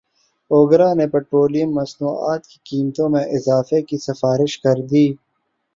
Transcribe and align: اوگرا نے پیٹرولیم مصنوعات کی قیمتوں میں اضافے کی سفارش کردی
اوگرا 0.51 0.89
نے 0.93 1.05
پیٹرولیم 1.07 1.69
مصنوعات 1.73 2.41
کی 2.47 2.57
قیمتوں 2.63 3.09
میں 3.09 3.23
اضافے 3.35 3.81
کی 3.81 3.97
سفارش 3.99 4.57
کردی 4.59 5.07